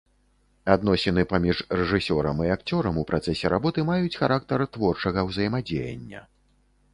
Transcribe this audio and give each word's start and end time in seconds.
Адносіны 0.75 1.25
паміж 1.33 1.59
рэжысёрам 1.79 2.41
і 2.45 2.49
акцёрам 2.55 2.97
у 3.03 3.03
працэсе 3.11 3.53
работы 3.55 3.85
маюць 3.91 4.15
характар 4.21 4.65
творчага 4.79 5.27
ўзаемадзеяння. 5.29 6.25